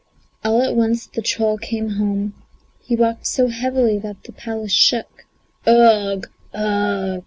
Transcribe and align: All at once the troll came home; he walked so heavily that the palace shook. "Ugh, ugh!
All 0.43 0.63
at 0.63 0.75
once 0.75 1.05
the 1.05 1.21
troll 1.21 1.59
came 1.59 1.89
home; 1.91 2.33
he 2.81 2.95
walked 2.95 3.27
so 3.27 3.49
heavily 3.49 3.99
that 3.99 4.23
the 4.23 4.31
palace 4.31 4.71
shook. 4.73 5.27
"Ugh, 5.67 6.27
ugh! 6.55 7.19